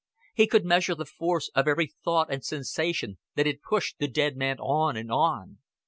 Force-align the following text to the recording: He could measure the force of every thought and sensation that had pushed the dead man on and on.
He 0.33 0.47
could 0.47 0.65
measure 0.65 0.95
the 0.95 1.05
force 1.05 1.51
of 1.53 1.67
every 1.67 1.85
thought 1.85 2.31
and 2.33 2.43
sensation 2.43 3.19
that 3.35 3.45
had 3.45 3.61
pushed 3.61 3.99
the 3.99 4.07
dead 4.07 4.35
man 4.35 4.57
on 4.57 4.97
and 4.97 5.11
on. 5.11 5.59